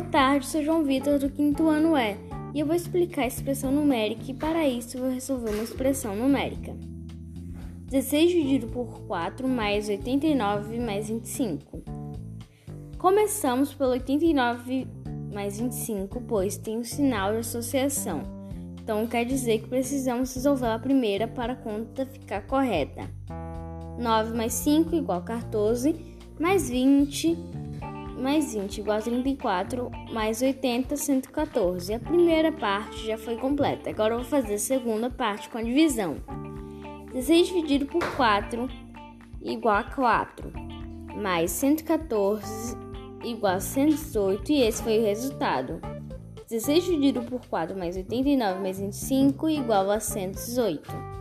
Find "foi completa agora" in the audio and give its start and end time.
33.18-34.14